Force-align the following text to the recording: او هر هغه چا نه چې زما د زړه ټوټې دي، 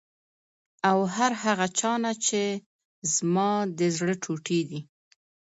او 0.89 0.97
هر 1.15 1.31
هغه 1.43 1.67
چا 1.79 1.93
نه 2.05 2.11
چې 2.25 2.41
زما 3.13 3.51
د 3.77 3.79
زړه 3.97 4.15
ټوټې 4.23 4.61
دي، 4.69 4.79